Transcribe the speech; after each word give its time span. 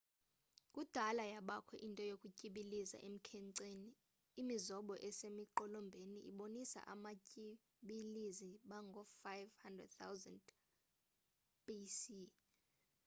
kudala 0.73 1.23
yabakho 1.33 1.75
into 1.85 2.03
yokutyibiliza 2.11 2.97
emkhenceni 3.07 3.89
imizobo 4.41 4.93
esemiqolombeni 5.07 6.17
ibonisa 6.29 6.79
abatyibilizi 6.93 8.49
bangoo-5000 8.69 10.27
bc 11.67 11.97